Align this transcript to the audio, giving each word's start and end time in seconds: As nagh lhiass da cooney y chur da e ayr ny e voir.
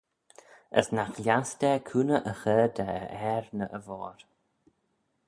As 0.79 0.87
nagh 0.95 1.15
lhiass 1.23 1.51
da 1.61 1.71
cooney 1.87 2.23
y 2.31 2.33
chur 2.41 2.67
da 2.77 2.87
e 3.01 3.03
ayr 3.29 3.45
ny 3.57 3.65
e 3.77 3.79
voir. 3.85 4.19